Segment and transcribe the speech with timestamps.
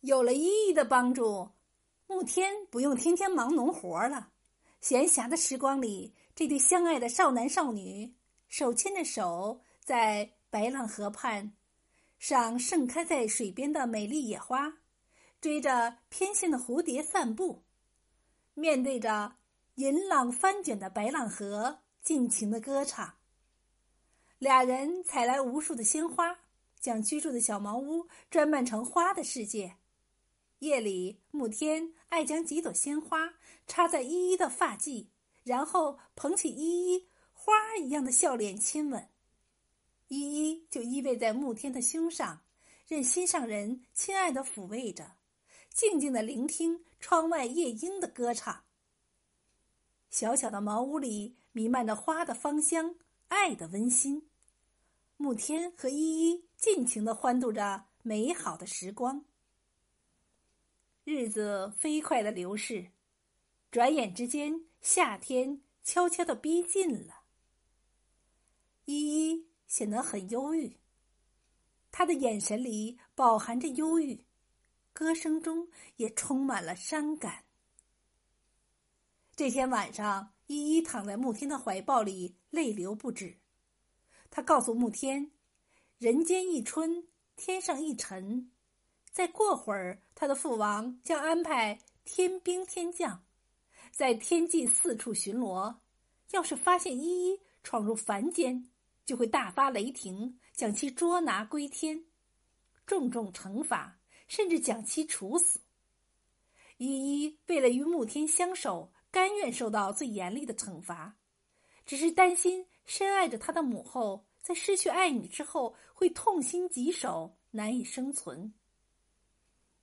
[0.00, 1.50] 有了依依的帮助，
[2.06, 4.30] 慕天不用天天忙农活了。
[4.80, 8.14] 闲暇的时光里，这对相爱的少男少女
[8.48, 11.52] 手牵着手，在白浪河畔
[12.18, 14.72] 赏盛开在水边的美丽野花，
[15.40, 17.64] 追着翩跹的蝴蝶散步，
[18.54, 19.36] 面对着
[19.74, 23.14] 银浪翻卷的白浪河，尽情的歌唱。
[24.38, 26.38] 俩人采来无数的鲜花，
[26.78, 29.76] 将居住的小茅屋装扮成花的世界。
[30.60, 33.34] 夜里，慕天爱将几朵鲜花
[33.66, 35.08] 插在依依的发髻，
[35.44, 39.08] 然后捧起依依花一样的笑脸亲吻。
[40.08, 42.42] 依依就依偎在慕天的胸上，
[42.86, 45.16] 任心上人亲爱的抚慰着，
[45.72, 48.64] 静静的聆听窗外夜莺的歌唱。
[50.08, 52.94] 小小的茅屋里弥漫着花的芳香，
[53.28, 54.30] 爱的温馨。
[55.18, 59.24] 慕天和依依尽情的欢度着美好的时光。
[61.08, 62.90] 日子飞快的流逝，
[63.70, 67.22] 转眼之间，夏天悄悄的逼近了。
[68.86, 70.78] 依依显得很忧郁，
[71.92, 74.24] 她的眼神里饱含着忧郁，
[74.92, 77.44] 歌声中也充满了伤感。
[79.36, 83.38] 这天晚上，依依躺在慕天的怀抱里，泪流不止。
[84.28, 85.30] 她告诉慕天
[85.98, 88.50] ：“人间一春，天上一晨。”
[89.16, 93.24] 再过会儿，他的父王将安排天兵天将，
[93.90, 95.74] 在天际四处巡逻。
[96.32, 98.70] 要是发现依依闯入凡间，
[99.06, 102.04] 就会大发雷霆，将其捉拿归天，
[102.86, 105.60] 重重惩罚，甚至将其处死。
[106.76, 111.16] 依依为了与慕天相守，甘愿受到最严厉的惩罚，
[111.86, 118.52] 只是担心深爱着他的母后在失去爱女之后会痛心疾首，难以生存。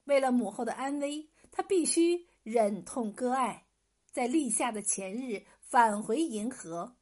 [0.06, 3.66] 为了母后的安危，他必须忍痛割爱，
[4.12, 6.96] 在立夏的前日返回银河。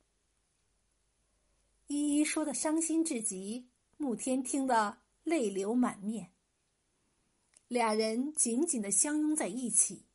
[1.88, 3.68] 依依说的伤心至极，
[3.98, 6.32] 慕天听得泪流满面。
[7.68, 10.06] 俩人紧紧的相拥在一起，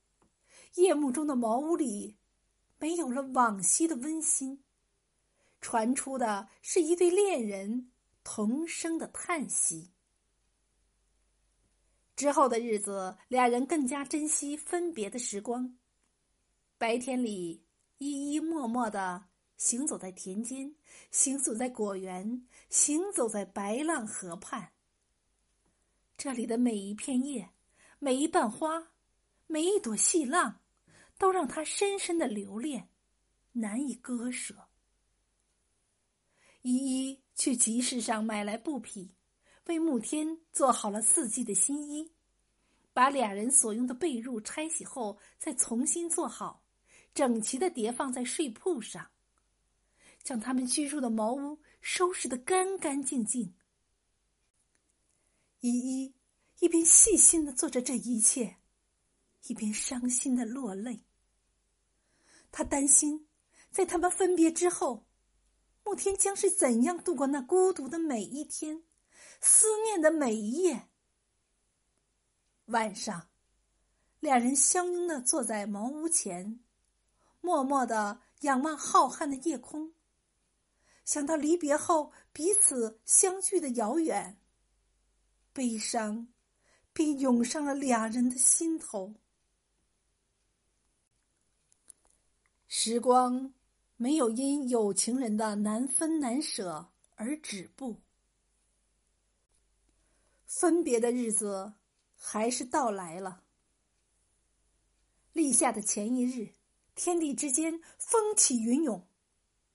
[0.77, 2.16] 夜幕中的茅屋里
[2.78, 4.62] 没有了往昔的温馨，
[5.60, 7.91] 传出的是一对恋人
[8.22, 9.91] 同声的叹息。
[12.16, 15.77] 之后的日子，俩人更加珍惜分别的时光。
[16.78, 17.62] 白天里，
[17.99, 19.27] 依依默默的
[19.59, 20.75] 行走在田间，
[21.10, 24.72] 行走在果园，行走在白浪河畔。
[26.16, 27.50] 这里的每一片叶，
[27.99, 28.93] 每一瓣花，
[29.47, 30.62] 每一朵细浪，
[31.19, 32.88] 都让他深深的留恋，
[33.53, 34.69] 难以割舍。
[36.62, 39.15] 依依去集市上买来布匹。
[39.66, 42.12] 为慕天做好了四季的新衣，
[42.93, 46.65] 把俩人所用的被褥拆洗后，再重新做好，
[47.12, 49.10] 整齐的叠放在睡铺上，
[50.22, 53.54] 将他们居住的茅屋收拾得干干净净。
[55.60, 56.15] 依依
[56.60, 58.59] 一边细心的做着这一切，
[59.48, 61.04] 一边伤心的落泪。
[62.53, 63.27] 他担心，
[63.72, 65.06] 在他们分别之后，
[65.84, 68.84] 慕天将是怎样度过那孤独的每一天。
[69.41, 70.88] 思念的每一夜。
[72.66, 73.28] 晚上，
[74.20, 76.60] 两人相拥的坐在茅屋前，
[77.41, 79.92] 默默的仰望浩瀚的夜空。
[81.04, 84.41] 想到离别后彼此相聚的遥远，
[85.53, 86.26] 悲伤
[86.92, 89.14] 便涌上了两人的心头。
[92.66, 93.54] 时光
[93.97, 98.03] 没有因有情人的难分难舍而止步。
[100.47, 101.75] 分别的日子
[102.15, 103.43] 还是到来了。
[105.33, 106.55] 立夏的前一日，
[106.95, 109.07] 天地之间风起云涌，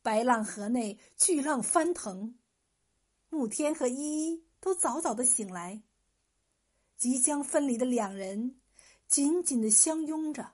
[0.02, 2.36] 白浪河内巨浪翻腾。
[3.30, 5.84] 慕天和依依都早早的醒来。
[6.98, 8.60] 即将分离的两人
[9.08, 10.54] 紧紧的相拥着，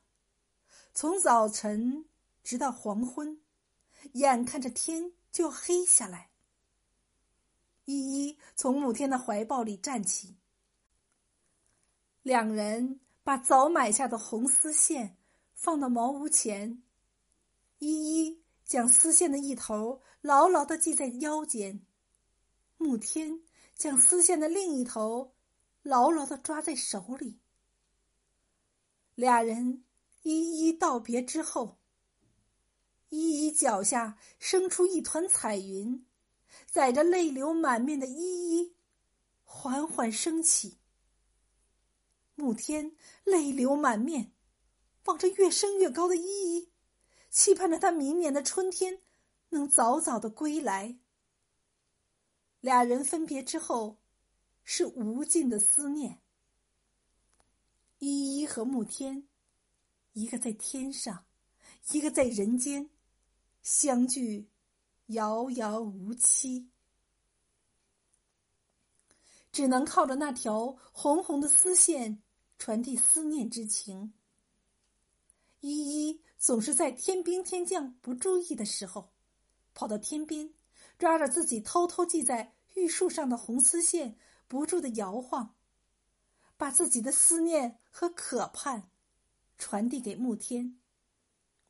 [0.93, 2.05] 从早晨
[2.43, 3.41] 直到黄昏，
[4.13, 6.31] 眼看着天就要黑下来。
[7.87, 10.35] 依依从慕天的怀抱里站起，
[12.21, 15.15] 两人把早买下的红丝线
[15.53, 16.83] 放到茅屋前。
[17.79, 21.85] 依依将丝线的一头牢牢的系在腰间，
[22.77, 23.41] 慕天
[23.73, 25.33] 将丝线的另一头
[25.81, 27.39] 牢牢的抓在手里。
[29.15, 29.85] 俩人
[30.23, 31.77] 一一道别之后，
[33.07, 36.05] 依依脚下生出一团彩云。
[36.65, 38.75] 载着泪流满面的依依，
[39.43, 40.77] 缓缓升起。
[42.35, 44.31] 暮天泪流满面，
[45.05, 46.71] 望着越升越高的依依，
[47.29, 49.01] 期盼着他明年的春天
[49.49, 50.97] 能早早的归来。
[52.59, 53.97] 俩人分别之后，
[54.63, 56.21] 是无尽的思念。
[57.99, 59.27] 依依和慕天，
[60.13, 61.25] 一个在天上，
[61.91, 62.89] 一个在人间，
[63.63, 64.47] 相聚
[65.07, 66.69] 遥遥无期，
[69.51, 72.21] 只能靠着那条红红的丝线。
[72.59, 74.13] 传递思念之情。
[75.59, 79.11] 依依总是在天兵天将不注意的时候，
[79.75, 80.51] 跑到天边，
[80.97, 84.17] 抓着自己偷偷系在玉树上的红丝线，
[84.47, 85.55] 不住的摇晃，
[86.57, 88.89] 把自己的思念和渴盼
[89.59, 90.79] 传递给慕天。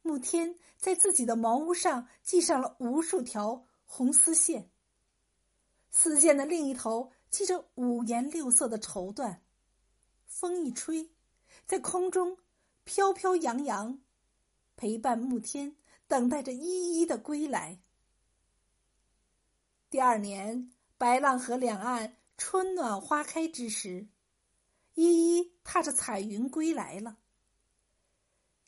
[0.07, 4.71] 慕天在自己的茅屋上系上了无数条红丝线，
[5.89, 9.39] 丝线的另一头系着五颜六色的绸缎。
[10.25, 11.11] 风一吹，
[11.65, 12.37] 在空中
[12.85, 13.99] 飘飘扬扬，
[14.77, 15.75] 陪伴暮天，
[16.07, 17.79] 等待着依依的归来。
[19.89, 24.07] 第二年，白浪河两岸春暖花开之时，
[24.95, 27.17] 依依踏着彩云归来了。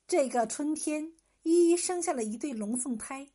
[0.07, 1.13] 这个春天，
[1.43, 3.27] 依依生下了一对龙凤胎。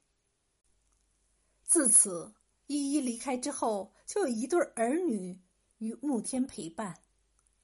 [1.62, 2.32] 自此，
[2.66, 5.40] 依依离开之后，就有一对儿女
[5.78, 6.94] 与暮天陪伴。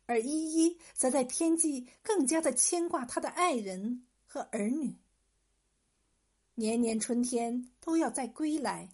[0.06, 4.96] 而依依则在天际更加的牵挂他的爱人和儿女。
[6.56, 8.88] 年年春天都要再归来，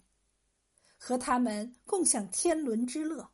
[0.95, 3.27] 和他们共享天伦之乐。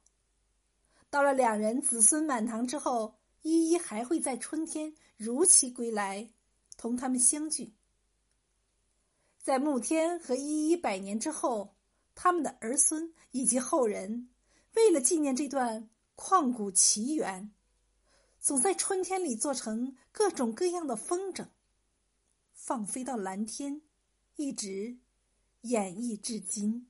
[1.10, 6.30] 到了两人子孙满堂之后，依依还会在春天如期归来，
[6.78, 7.74] 同他们相聚。
[9.44, 11.76] 在沐天和依依百年之后，
[12.16, 14.30] 他们的儿孙以及后人，
[14.74, 17.52] 为了纪念这段旷古奇缘。
[18.40, 21.50] 总在春天里做成各种各样的风筝，
[22.54, 23.82] 放飞到蓝天，
[24.38, 24.98] 一直
[25.64, 26.88] 演绎至今。